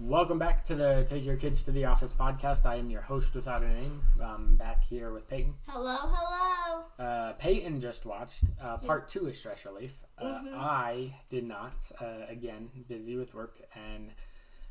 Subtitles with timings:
[0.00, 2.64] Welcome back to the Take Your Kids to the Office podcast.
[2.64, 4.00] I am your host without a name.
[4.22, 5.52] I'm back here with Peyton.
[5.68, 6.84] Hello, hello.
[6.98, 9.92] Uh, Peyton just watched uh, part two of Stress Relief.
[10.18, 10.54] Uh, Mm-hmm.
[10.58, 11.92] I did not.
[12.00, 14.10] Uh, again, busy with work, and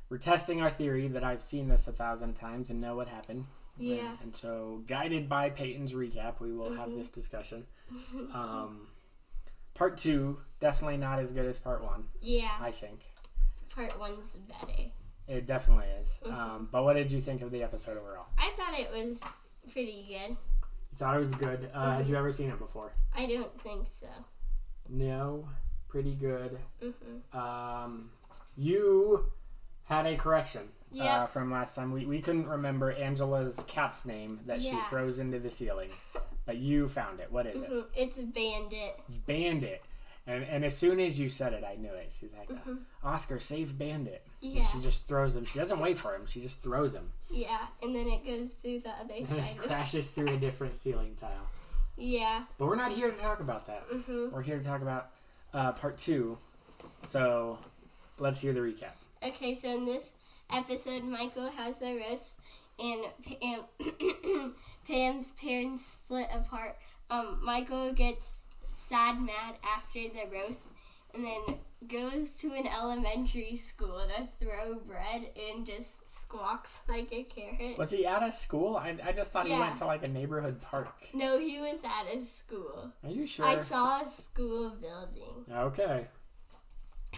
[0.09, 3.45] we're testing our theory that I've seen this a thousand times and know what happened.
[3.77, 4.15] Yeah.
[4.23, 6.79] And so, guided by Peyton's recap, we will Mm-hmm.
[6.79, 7.65] have this discussion.
[8.33, 8.87] Um,
[9.73, 13.01] part two, definitely not as good as part one, Yeah, I think.
[13.75, 14.89] part one's better.
[15.27, 16.19] It definitely is.
[16.25, 16.33] Mm-hmm.
[16.37, 18.25] Um, but what did you think of the episode overall?
[18.37, 19.23] I thought it was
[19.71, 20.31] pretty good.
[20.31, 21.69] You thought it was good.
[21.73, 22.91] Uh, Had you ever seen it before?
[23.15, 24.07] I don't think so.
[24.89, 25.47] No.
[25.87, 26.57] Pretty good.
[26.81, 28.09] hmm Um,
[28.57, 29.31] you
[29.85, 30.63] had a correction
[30.99, 31.91] uh, from last time.
[31.93, 34.83] We, we couldn't remember Angela's cat's name that she Yeah.
[34.85, 35.89] throws into the ceiling.
[36.45, 37.31] But you found it.
[37.31, 37.67] What is it?
[37.69, 38.99] hmm It's Bandit.
[39.27, 39.83] Bandit.
[40.27, 42.11] And, and as soon as you said it, I knew it.
[42.17, 42.73] She's like, uh,
[43.03, 44.23] Oscar, save Bandit.
[44.41, 44.57] And Mm-hmm.
[44.57, 44.63] Yeah.
[44.63, 45.45] She just throws him.
[45.45, 46.25] She doesn't wait for him.
[46.25, 47.11] She just throws him.
[47.29, 49.37] Yeah, and then it goes through the other And side.
[49.39, 51.47] it crashes through a different ceiling tile.
[51.97, 52.43] Yeah.
[52.57, 53.83] But we're not here to talk about that.
[53.91, 55.09] hmm We're here to talk about
[55.53, 56.37] uh, part two.
[57.03, 57.59] So
[58.19, 58.93] let's hear the recap.
[59.23, 60.11] Okay, so in this
[60.51, 62.39] episode, Michael has a roast,
[62.81, 63.05] and
[63.39, 64.55] Pam,
[64.87, 66.77] Pam's parents split apart.
[67.09, 68.33] Um, Michael gets
[68.73, 70.67] sad mad after the roast,
[71.13, 71.57] and then
[71.87, 77.77] goes to an elementary school to throw bread and just squawks like a carrot.
[77.77, 78.77] Was he out of school?
[78.77, 80.93] I, I just thought he went to like a neighborhood park.
[81.13, 82.91] No, he was at a school.
[83.03, 83.45] Are you sure?
[83.45, 85.45] I saw a school building.
[85.51, 86.07] Okay.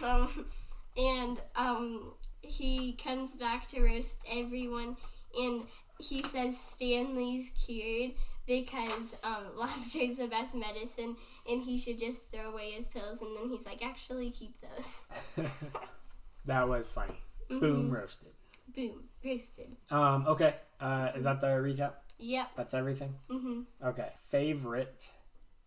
[0.02, 0.46] Um,
[0.96, 4.96] and um, he comes back to roast everyone,
[5.38, 5.64] and
[5.98, 8.12] he says Stanley's cured
[8.46, 11.16] because um, laughter is the best medicine,
[11.48, 13.20] and he should just throw away his pills.
[13.20, 15.02] And then he's like, actually, keep those.
[16.46, 17.18] that was funny.
[17.50, 17.60] Mm-hmm.
[17.60, 18.32] Boom, roasted.
[18.74, 19.76] Boom, roasted.
[19.90, 20.56] Um, okay.
[20.80, 21.92] Uh, is that the recap?
[22.18, 22.46] Yep.
[22.56, 23.14] That's everything?
[23.28, 24.08] hmm Okay.
[24.28, 25.10] Favorite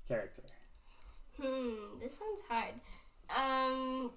[0.07, 0.43] character?
[1.41, 1.99] Hmm.
[1.99, 2.73] This one's hard.
[3.35, 4.11] Um,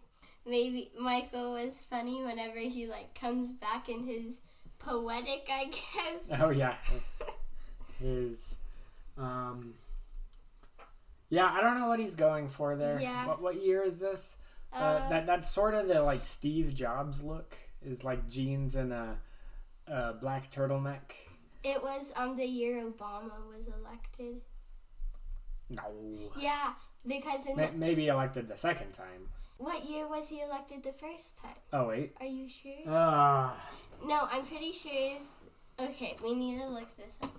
[0.46, 4.40] maybe Michael was funny whenever he like comes back in his
[4.80, 6.40] poetic, I guess.
[6.40, 6.74] Oh, yeah.
[8.00, 8.56] His.
[9.16, 9.74] Um,
[11.28, 12.98] yeah, I don't know what he's going for there.
[13.00, 13.26] Yeah.
[13.26, 14.36] What, what year is this?
[14.72, 18.92] Uh, Uh, that that's sort of the like Steve Jobs look is like jeans and
[18.92, 19.18] a,
[19.88, 21.12] a black turtleneck.
[21.64, 24.40] It was um the year Obama was elected.
[25.68, 25.82] No,
[26.36, 26.72] Yeah,
[27.06, 29.28] because in Ma- the, maybe elected the second time.
[29.58, 31.56] what year was he elected the first time?
[31.72, 32.72] Oh wait, Are you sure?
[32.88, 33.56] ah,
[34.06, 35.34] No, I'm pretty sure it's
[35.78, 36.16] okay.
[36.22, 37.36] We need to look this up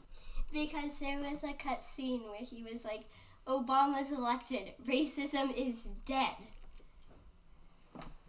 [0.53, 3.05] because there was a cut scene where he was like,
[3.47, 4.73] "Obama's elected.
[4.85, 6.35] Racism is dead."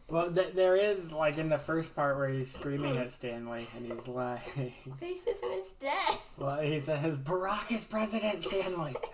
[0.09, 3.87] well th- there is like in the first part where he's screaming at Stanley and
[3.87, 4.45] he's like,
[5.01, 6.17] Racism is dead.
[6.37, 8.95] well he says Barack is president, Stanley.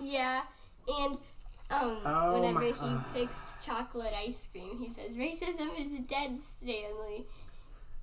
[0.00, 0.42] Yeah,
[0.88, 1.14] and
[1.70, 3.00] um, Oh whenever my- he uh.
[3.14, 7.26] picks chocolate ice cream, he says, "Racism is dead, Stanley."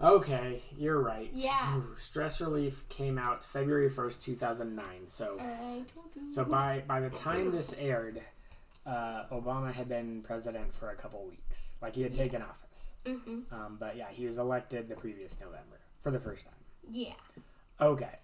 [0.02, 1.30] Okay, you're right.
[1.34, 1.76] Yeah.
[1.78, 5.08] Ooh, Stress Relief came out February first, two thousand nine.
[5.08, 6.32] So I told you.
[6.32, 8.22] so by by the time this aired.
[8.86, 11.76] Uh, Obama had been president for a couple weeks.
[11.82, 12.24] Like he had Yeah.
[12.24, 12.94] taken office.
[13.06, 16.56] hmm Um, but yeah, he was elected the previous November for the first time.
[16.90, 17.14] Yeah,
[17.80, 18.16] Okay,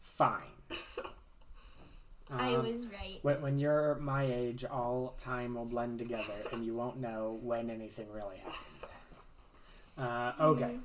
[0.00, 0.40] fine.
[2.30, 3.18] I Um, was right.
[3.22, 7.70] when, when you're my age, all time will blend together, and you won't know when
[7.70, 8.90] anything really happened.
[9.98, 10.76] Uh, okay.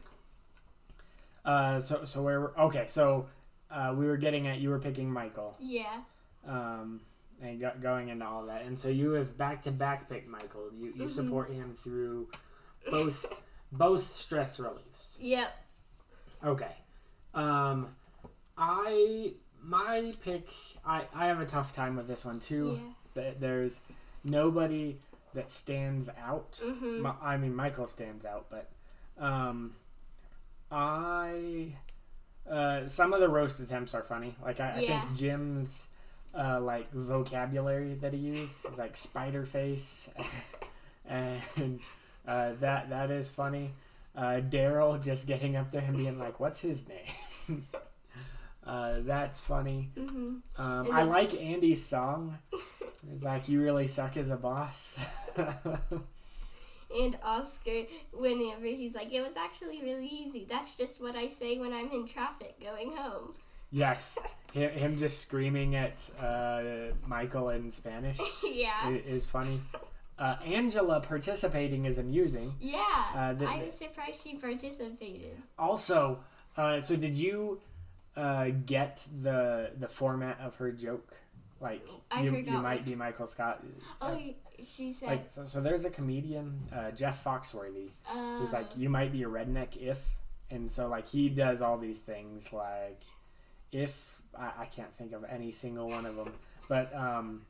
[1.43, 3.25] Uh, so so where we're, okay so
[3.71, 6.01] uh, we were getting at you were picking Michael Yeah.
[6.47, 7.01] um,
[7.41, 10.69] and go, going into all that, and so you have back to back picked Michael.
[10.77, 11.09] You you Mhm.
[11.09, 12.27] support him through
[12.91, 13.41] both
[13.71, 15.17] both stress reliefs.
[15.19, 15.49] Yep.
[16.43, 16.75] Okay.
[17.33, 17.95] Um,
[18.57, 19.33] I
[19.63, 20.47] my pick.
[20.85, 22.79] I I have a tough time with this one too.
[23.15, 23.31] Yeah.
[23.39, 23.81] There's
[24.23, 24.99] nobody
[25.33, 26.61] that stands out.
[26.63, 27.01] Mhm.
[27.01, 28.69] Mi- I mean, Michael stands out, but
[29.21, 29.75] um,
[30.71, 31.75] I
[32.49, 34.35] uh, some of the roast attempts are funny.
[34.43, 35.87] Like I, I think Jim's
[36.37, 40.09] uh, like vocabulary that he used is like spider face,
[41.07, 41.79] and
[42.27, 43.71] uh, that that is funny.
[44.15, 47.67] Uh, Darryl just getting up there and being like, "What's his name?"
[48.65, 49.89] uh, that's funny.
[49.95, 50.41] Mhm.
[50.57, 52.37] Um, I like Andy's song.
[53.13, 54.99] It's like you really suck as a boss.
[56.99, 57.83] And Oscar,
[58.13, 60.45] whenever he's like, it was actually really easy.
[60.49, 63.33] That's just what I say when I'm in traffic going home.
[63.71, 64.17] yes,
[64.53, 68.89] him, him just screaming at uh, Michael in Spanish yeah.
[68.89, 69.61] is funny.
[70.19, 72.53] Uh, Angela participating is amusing.
[72.59, 72.79] Yeah,
[73.15, 75.37] Uh, the- I was surprised she participated.
[75.57, 76.19] Also,
[76.57, 77.59] uh, so did you
[78.15, 81.15] uh, get the the format of her joke?
[81.61, 83.63] Like I you, you might be Michael Scott.
[84.01, 84.19] Oh,
[84.63, 88.89] she said, Like so, so there's a comedian uh, Jeff Foxworthy uh, who's like you
[88.89, 90.09] might be a redneck if,
[90.49, 93.03] and so like he does all these things like
[93.71, 96.33] if I, I can't think of any single one of them,
[96.67, 97.43] but um,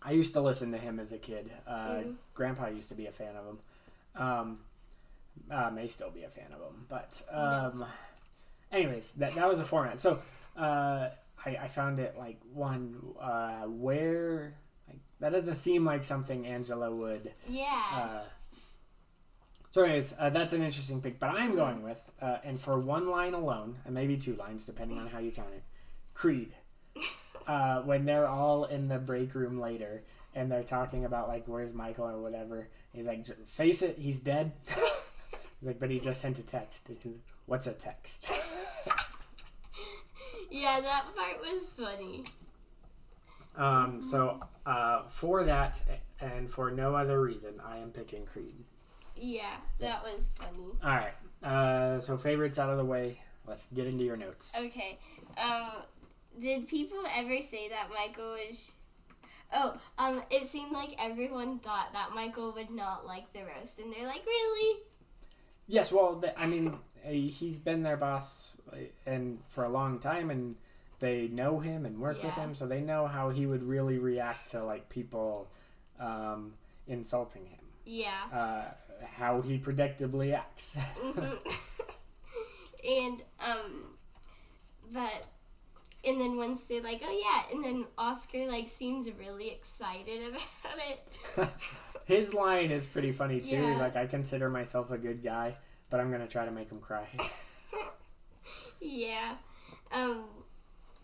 [0.00, 1.50] I used to listen to him as a kid.
[1.66, 2.14] Uh, Mhm.
[2.34, 3.58] Grandpa used to be a fan of him.
[4.16, 4.58] Um,
[5.50, 7.84] uh, may still be a fan of him, but um,
[8.70, 9.98] anyways, that that was a format.
[9.98, 10.20] So
[10.56, 11.08] uh,
[11.44, 14.54] I, I found it like one uh, where
[14.88, 17.32] like that doesn't seem like something Angela would.
[17.48, 17.82] yeah.
[17.94, 18.22] Uh,
[19.70, 21.18] so, anyways, uh, that's an interesting pick.
[21.18, 25.00] But I'm going with, uh, and for one line alone, and maybe two lines, depending
[25.00, 25.64] on how you count it,
[26.14, 26.54] Creed.
[27.46, 30.02] Uh, when they're all in the break room later,
[30.34, 32.68] and they're talking about like, "Where's Michael?" or whatever.
[32.94, 34.52] He's like, "Face it, he's dead."
[35.60, 36.88] he's like, "But he just sent a text."
[37.44, 38.32] What's a text?
[40.54, 42.24] Yeah, that part was funny.
[43.56, 45.82] Um, so uh, for that,
[46.20, 48.54] and for no other reason, I am picking Creed.
[49.16, 50.72] Yeah, that was funny.
[50.82, 51.14] All right.
[51.42, 53.20] Uh, so favorites out of the way.
[53.46, 54.54] Let's get into your notes.
[54.56, 54.98] Okay.
[55.36, 55.70] Um,
[56.40, 58.72] did people ever say that Michael was?
[59.52, 63.92] Oh, um, it seemed like everyone thought that Michael would not like the roast, and
[63.92, 64.80] they're like, "Really?"
[65.68, 70.30] Yes, well, th- I mean, he's been their boss uh, and for a long time,
[70.30, 70.56] and
[71.00, 74.50] they know him and work with him, so they know how he would really react
[74.52, 75.48] to like people
[76.00, 76.54] um,
[76.86, 77.58] insulting him.
[77.84, 78.22] Yeah.
[78.32, 78.64] Uh,
[79.04, 80.78] how he predictably acts.
[81.02, 81.38] Mhm.
[82.88, 83.84] and um,
[84.92, 85.26] but
[86.04, 90.78] and then once they're like, "Oh yeah," and then Oscar like seems really excited about
[90.78, 91.48] it.
[92.06, 93.68] His line is pretty funny too.
[93.68, 95.56] He's like, "I consider myself a good guy,
[95.94, 97.06] but I'm gonna try to make him cry."
[98.80, 99.36] Yeah.
[99.92, 100.24] Um,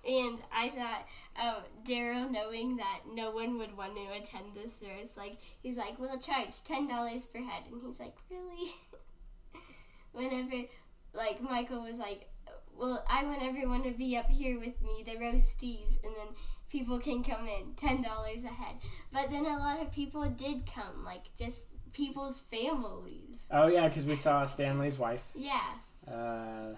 [0.07, 1.07] and I thought
[1.41, 5.99] um, Darryl, knowing that no one would want to attend this service, like he's like,
[5.99, 8.73] "We'll charge ten dollars per head," and he's like, "Really?"
[10.13, 10.69] Whenever,
[11.15, 12.29] like Michael was like,
[12.77, 16.35] "Well, I want everyone to be up here with me, the roasties, and then."
[16.71, 18.77] People can come in ten dollars a head,
[19.13, 23.47] but then a lot of people did come, like just people's families.
[23.51, 25.25] oh yeah, because we saw Stanley's wife.
[25.35, 25.61] Yeah.
[26.11, 26.75] Uh,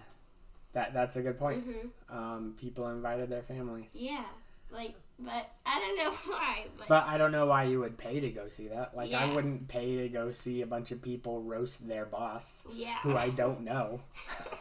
[0.72, 1.62] that that's a good point.
[1.64, 3.96] hmm Um, people invited their families.
[3.98, 4.24] Yeah.
[4.70, 6.66] Like, but I don't know why.
[6.78, 8.96] But, But I don't know why you would pay to go see that.
[8.96, 12.96] Like, I wouldn't pay to go see a bunch of people roast their boss, yeah.
[13.02, 14.00] who I don't know.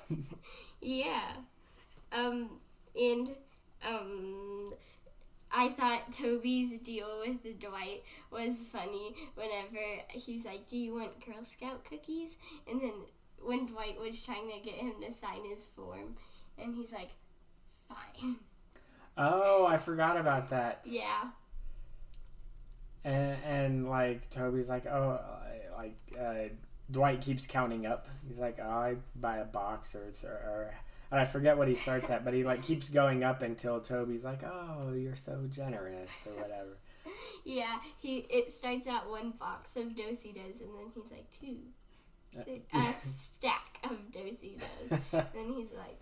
[0.82, 1.34] Yeah.
[2.12, 2.50] Um,
[3.00, 3.32] and
[3.88, 4.74] um,
[5.54, 9.16] I thought Toby's deal with Dwight was funny.
[9.36, 12.38] Whenever he's like, "Do you want Girl Scout cookies?"
[12.70, 12.94] and then
[13.44, 16.16] when Dwight was trying to get him to sign his form,
[16.58, 17.10] and he's like,
[17.88, 18.38] "Fine."
[19.18, 20.82] oh, I forgot about that.
[20.86, 21.30] Yeah.
[23.04, 25.20] And, and like Toby's like, oh,
[25.76, 26.54] like uh,
[26.90, 28.08] Dwight keeps counting up.
[28.28, 30.74] He's like, oh, I buy a box or, or, or
[31.12, 34.24] and I forget what he starts at, but he like keeps going up until Toby's
[34.24, 36.78] like, oh, you're so generous or whatever.
[37.44, 37.78] Yeah.
[37.98, 41.58] He it starts at one box of Do-si-dos, and then he's like two.
[42.74, 45.00] A stack of Do-si-dos.
[45.12, 46.02] And then he's like,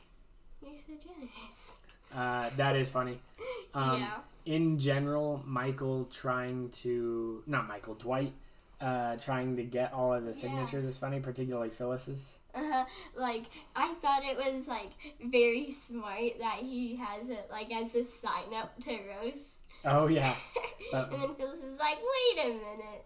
[0.61, 1.77] "You're so generous."
[2.15, 3.19] Uh, that is funny.
[3.71, 4.17] Um, yeah.
[4.45, 8.33] in general, Michael trying to not Michael Dwight
[8.81, 10.35] uh, trying to get all of the Yeah.
[10.37, 12.39] signatures is funny, particularly Phyllis's.
[12.55, 12.85] Uh-huh.
[13.15, 13.43] like
[13.75, 14.89] I thought it was like
[15.23, 19.57] very smart that he has it like as a sign up to roast.
[19.85, 20.33] Oh yeah,
[20.93, 23.05] Uh, and then Phyllis was like, "Wait a minute."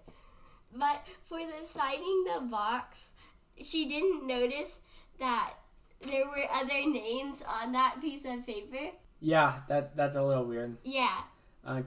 [0.76, 3.12] But for the signing the box,
[3.62, 4.80] she didn't notice
[5.20, 5.54] that
[6.02, 8.92] there were other names on that piece of paper.
[9.20, 9.60] yeah.
[9.68, 10.78] That that's a little weird.
[10.84, 11.22] Yeah.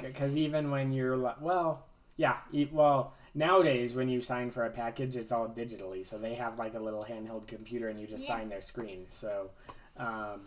[0.00, 1.84] Because even when you're like, well,
[2.16, 2.38] yeah,
[2.72, 6.04] well, nowadays when you sign for a package, it's all digitally.
[6.04, 8.36] So they have like a little handheld computer and you just Yeah.
[8.36, 9.04] sign their screen.
[9.08, 9.50] So
[9.96, 10.42] um,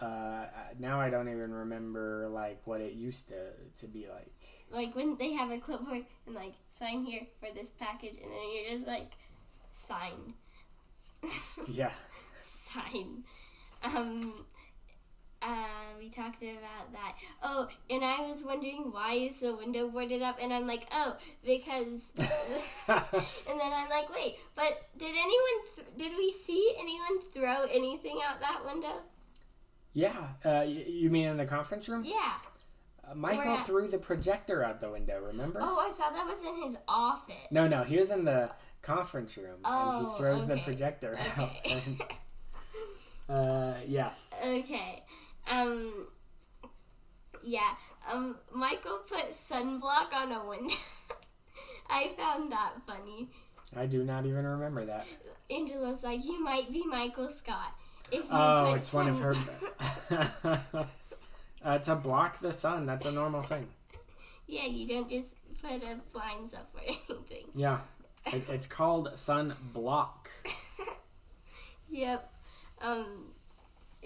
[0.00, 0.46] uh,
[0.78, 4.32] now I don't even remember like what it used to, to be like.
[4.70, 8.50] Like when they have a clipboard and like sign here for this package, and then
[8.52, 9.12] you're just like
[9.70, 10.34] sign.
[11.68, 11.92] Yeah.
[12.34, 13.24] sign.
[13.82, 14.44] Um,
[15.44, 17.14] uh, we talked about that.
[17.42, 21.16] Oh, and I was wondering why is the window boarded up, and I'm like, oh,
[21.44, 22.12] because.
[22.88, 25.66] and then I'm like, wait, but did anyone?
[25.76, 29.02] Th- did we see anyone throw anything out that window?
[29.92, 30.28] yeah.
[30.44, 32.02] Uh, you mean in the conference room?
[32.04, 32.32] Yeah.
[33.08, 35.20] Uh, Michael at- threw the projector out the window.
[35.20, 35.60] Remember?
[35.62, 37.34] Oh, I thought that was in his office.
[37.50, 37.84] No, no.
[37.84, 38.50] He was in the
[38.82, 40.62] conference room, and Oh, he throws the okay.
[40.64, 41.50] projector out.
[41.64, 41.82] Okay.
[43.26, 44.14] And, uh, yes.
[44.46, 45.02] Okay.
[45.50, 46.06] Um.
[47.42, 47.74] Yeah.
[48.10, 48.36] Um.
[48.54, 50.74] Michael put sunblock on a window.
[51.90, 53.28] I found that funny.
[53.76, 55.06] I do not even remember that.
[55.50, 57.74] Angela's like, you might be Michael Scott
[58.10, 59.34] if you Oh, put it's one of her.
[61.64, 62.86] uh, to block the sun.
[62.86, 63.68] That's a normal thing.
[64.46, 67.44] yeah, you don't just put a blinds up or anything.
[67.54, 67.80] Yeah.
[68.26, 70.30] It, it's called sun block.
[71.90, 72.32] Yep.
[72.80, 73.33] Um,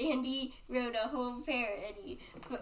[0.01, 2.59] Andy wrote a whole parody for,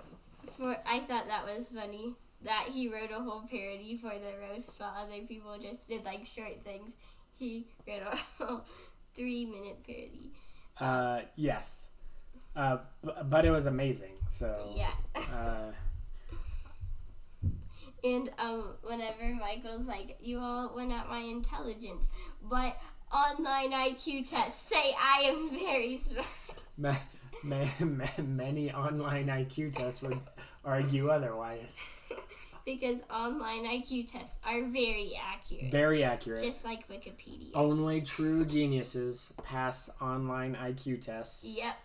[0.57, 0.77] for.
[0.87, 4.95] I thought that was funny that he wrote a whole parody for the roast while
[4.97, 6.97] other people just did like short things.
[7.37, 8.65] He wrote a whole
[9.15, 10.33] three minute parody.
[10.79, 11.91] Uh, yes.
[12.55, 14.13] Uh, b- but it was amazing.
[14.29, 14.73] So.
[14.75, 14.91] Yeah.
[15.17, 15.73] Uh,
[18.05, 22.09] And um, whenever Michael's like, "You all went at my intelligence,
[22.43, 22.77] but
[23.13, 26.27] online IQ test say I am very smart."
[26.77, 26.99] ma- ma- ma-
[27.45, 30.19] many online IQ tests would
[30.65, 31.89] argue otherwise.
[32.65, 36.43] because online IQ tests are very accurate, Very accurate.
[36.43, 37.51] just like Wikipedia.
[37.55, 41.45] Only true geniuses pass online IQ tests.
[41.45, 41.77] Yep.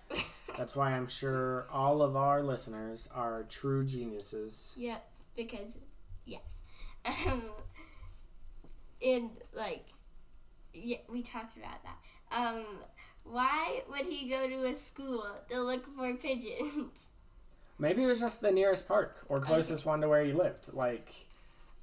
[0.57, 4.73] That's why I'm sure all of our listeners are true geniuses.
[4.77, 5.07] yep.
[5.35, 5.77] Because
[6.25, 6.61] yes.
[7.05, 7.41] Um.
[9.03, 9.85] And like,
[10.73, 11.97] yeah, we talked about that.
[12.37, 12.65] Um.
[13.23, 17.11] Why would he go to a school to look for pigeons?
[17.79, 20.73] Maybe it was just the nearest park or closest one to where he lived.
[20.73, 21.09] Like,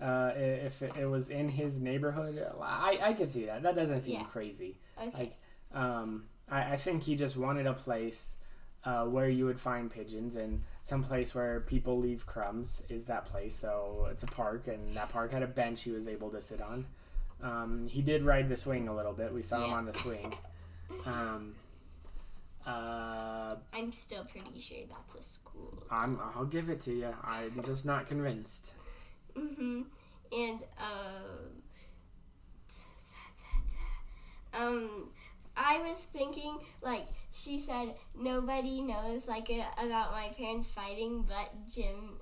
[0.00, 3.62] uh, if it, it was in his neighborhood, I, I could see that.
[3.62, 4.24] That doesn't seem Yeah.
[4.24, 4.78] crazy.
[5.00, 5.10] Okay.
[5.18, 5.36] Like,
[5.74, 8.36] um, I, I think he just wanted a place
[8.84, 13.24] uh, where you would find pigeons, and some place where people leave crumbs is that
[13.24, 13.54] place.
[13.54, 16.60] So it's a park, and that park had a bench he was able to sit
[16.62, 16.86] on.
[17.42, 19.32] Um, he did ride the swing a little bit.
[19.32, 20.34] We saw him on the swing.
[21.06, 21.54] Um,
[22.66, 25.82] uh, I'm still pretty sure that's a school.
[25.90, 27.14] I'm, I'll give it to you.
[27.24, 28.74] I'm just not convinced.
[29.36, 29.82] Mm-hmm.
[30.30, 31.62] And um,
[34.52, 35.10] um,
[35.56, 41.50] I was thinking like she said nobody knows like uh, about my parents fighting but
[41.72, 42.20] Jim.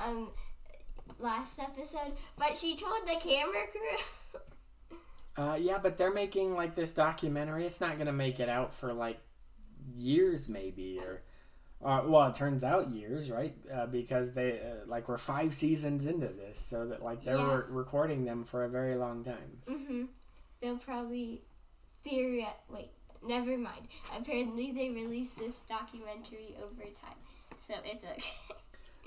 [0.00, 0.30] Um,
[1.18, 4.04] last episode, but she told the camera crew.
[5.36, 7.66] Uh, yeah, but they're making like this documentary.
[7.66, 9.18] It's not gonna make it out for like
[9.96, 11.22] years, maybe, or
[11.84, 13.54] uh, well, it turns out years, right?
[13.72, 17.54] Uh, because they uh, like we're five seasons into this, so that like they're Yeah.
[17.56, 19.58] re- recording them for a very long time.
[19.68, 20.04] mm-hmm.
[20.60, 21.42] They'll probably
[22.04, 22.46] theory.
[22.70, 22.90] Wait,
[23.26, 23.88] never mind.
[24.16, 27.18] Apparently, they released this documentary over time,
[27.58, 28.22] so it's okay.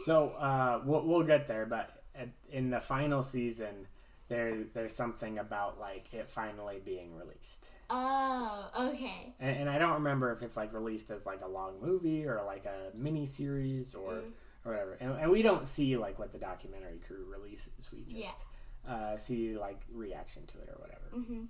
[0.03, 3.87] So uh, we'll we'll get there, but at, in the final season,
[4.29, 7.69] there there's something about like it finally being released.
[7.89, 9.33] Oh, okay.
[9.39, 12.41] And, and I don't remember if it's like released as like a long movie or
[12.45, 14.31] like a mini series or Mm.
[14.65, 14.93] or whatever.
[14.99, 17.89] And, and we don't see like what the documentary crew releases.
[17.91, 18.43] We just
[18.87, 21.05] uh, see like reaction to it or whatever.
[21.15, 21.43] Mm-hmm.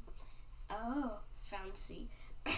[0.70, 2.10] Oh, fancy.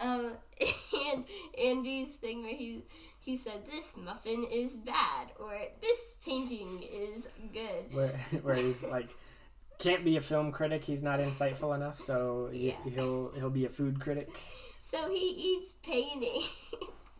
[0.00, 0.32] Um,
[1.12, 1.24] and
[1.62, 2.84] Andy's thing where he
[3.28, 7.84] he said this muffin is bad or this painting is good.
[7.92, 8.08] Where
[8.42, 9.10] where he's like
[9.78, 10.82] can't be a film critic.
[10.82, 12.76] He's not insightful enough, so he, Yeah.
[12.94, 14.30] he'll he'll be a food critic.
[14.80, 16.40] So he eats painting.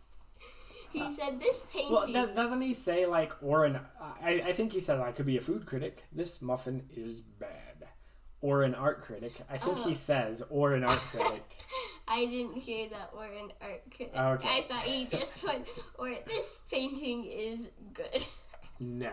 [0.91, 1.93] he uh, said this painting.
[1.93, 3.79] Well, do- doesn't he say like or an?
[4.23, 6.05] I I think he said I could be a food critic.
[6.11, 7.89] This muffin is bad.
[8.41, 9.33] Or an art critic.
[9.51, 9.83] I think Oh.
[9.89, 11.45] he says or an art critic.
[12.11, 14.17] I didn't hear that or an art critic.
[14.17, 14.49] Okay.
[14.49, 15.67] I thought he just went
[15.99, 18.25] or this painting is good.
[18.81, 19.13] no.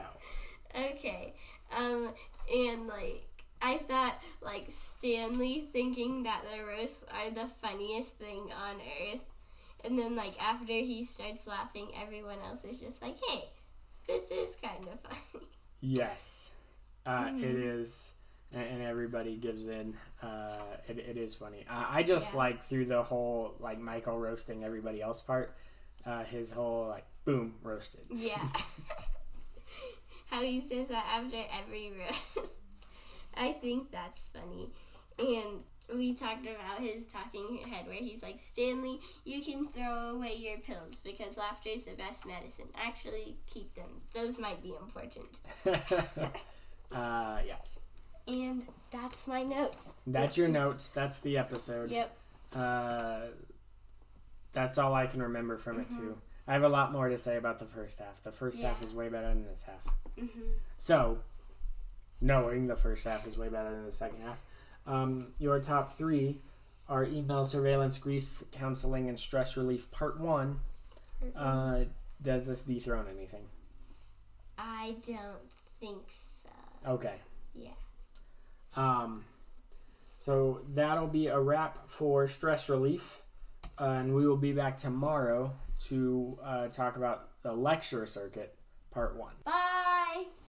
[0.74, 1.34] Okay.
[1.76, 2.14] Um,
[2.54, 3.28] and like
[3.62, 9.22] I thought like Stanley thinking that the roasts are the funniest thing on earth.
[9.84, 13.46] And then like after he starts laughing, everyone else is just like, Hey,
[14.08, 15.46] this is kind of funny.
[15.82, 16.52] Yes,
[17.06, 17.44] uh, Mm-hmm.
[17.44, 18.14] it is,
[18.54, 19.96] and, and everybody gives in.
[20.22, 21.66] Uh, it, it is funny.
[21.70, 22.38] Uh, I just Yeah.
[22.40, 25.56] like through the whole like Michael roasting everybody else part.
[26.06, 28.06] Uh, his whole like boom roasted.
[28.10, 28.38] Yeah.
[30.30, 32.52] How he says that after every roast.
[33.38, 34.70] I think that's funny.
[35.20, 35.62] And
[35.98, 40.58] we talked about his talking head where he's like, Stanley, you can throw away your
[40.60, 42.66] pills because laughter is the best medicine.
[42.76, 44.02] Actually, keep them.
[44.14, 45.28] Those might be important.
[46.92, 47.80] uh, yes,
[48.28, 49.94] And that's my notes.
[50.08, 50.90] that's your notes.
[50.90, 51.92] That's the episode.
[51.92, 52.18] Yep.
[52.56, 53.20] Uh,
[54.54, 56.18] that's all I can remember from it too.
[56.48, 58.24] I have a lot more to say about the first half.
[58.24, 59.84] The first half is way better than this half.
[60.18, 60.28] hmm
[60.78, 61.20] So,
[62.22, 64.42] knowing the first half is way better than the second half,
[64.88, 66.40] um, your top three
[66.88, 69.90] are email surveillance, grief counseling, and stress relief.
[69.92, 70.60] Part one.
[71.36, 71.86] Uh,
[72.22, 73.46] does this dethrone anything?
[74.58, 76.50] I don't think so.
[76.92, 77.16] Okay.
[77.56, 77.70] Yeah.
[78.76, 79.24] Um,
[80.20, 83.22] so that'll be a wrap for stress relief,
[83.80, 85.54] uh, and we will be back tomorrow
[85.88, 88.56] to uh, talk about the lecture circuit,
[88.92, 89.34] part one.
[89.46, 89.65] Bye.